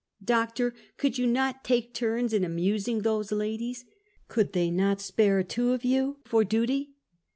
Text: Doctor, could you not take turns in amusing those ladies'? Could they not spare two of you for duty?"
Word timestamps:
Doctor, 0.25 0.73
could 0.97 1.19
you 1.19 1.27
not 1.27 1.63
take 1.63 1.93
turns 1.93 2.33
in 2.33 2.43
amusing 2.43 3.03
those 3.03 3.31
ladies'? 3.31 3.85
Could 4.29 4.53
they 4.53 4.71
not 4.71 4.99
spare 4.99 5.43
two 5.43 5.73
of 5.73 5.85
you 5.85 6.17
for 6.25 6.43
duty?" 6.43 6.95